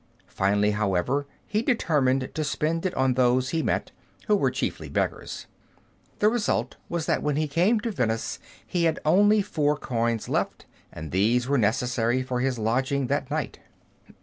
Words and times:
Finally, 0.29 0.71
however, 0.71 1.27
he 1.45 1.61
determined 1.61 2.31
to 2.33 2.43
spend 2.43 2.87
it 2.87 2.93
on 2.95 3.13
those 3.13 3.49
he 3.49 3.61
met, 3.61 3.91
who 4.25 4.35
were 4.35 4.49
chiefly 4.49 4.89
beggars. 4.89 5.45
The 6.17 6.27
result 6.27 6.75
was 6.89 7.05
that 7.05 7.21
when 7.21 7.35
he 7.35 7.47
came 7.47 7.79
to 7.81 7.91
Venice 7.91 8.39
he 8.65 8.85
had 8.85 8.99
only 9.05 9.43
four 9.43 9.77
coins 9.77 10.27
left, 10.27 10.65
and 10.91 11.11
these 11.11 11.47
were 11.47 11.59
necessary 11.59 12.23
for 12.23 12.39
his 12.39 12.57
lodging 12.57 13.05
that 13.13 13.29
night. 13.29 13.59